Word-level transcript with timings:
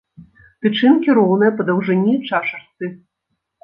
Тычынкі 0.67 1.09
роўныя 1.19 1.51
па 1.61 1.69
даўжыні 1.71 2.19
чашачцы. 2.27 2.95